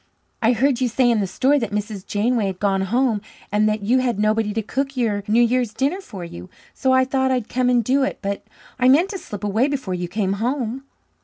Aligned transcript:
"I 0.41 0.53
heard 0.53 0.81
you 0.81 0.87
say 0.87 1.11
in 1.11 1.19
the 1.19 1.27
store 1.27 1.59
that 1.59 1.69
Mrs. 1.69 2.03
Janeway 2.07 2.47
had 2.47 2.59
gone 2.59 2.81
home 2.81 3.21
and 3.51 3.69
that 3.69 3.83
you 3.83 3.99
had 3.99 4.17
nobody 4.19 4.51
to 4.51 4.63
cook 4.63 4.97
your 4.97 5.23
New 5.27 5.43
Year's 5.43 5.75
dinner 5.75 6.01
for 6.01 6.25
you. 6.25 6.49
So 6.73 6.91
I 6.91 7.05
thought 7.05 7.29
I'd 7.29 7.49
come 7.49 7.69
and 7.69 7.83
do 7.83 8.01
it, 8.01 8.17
but 8.19 8.43
I 8.79 8.89
meant 8.89 9.11
to 9.11 9.19
slip 9.19 9.43
away 9.43 9.67
before 9.67 9.93
you 9.93 10.07
came 10.07 10.33
home." 10.41 10.85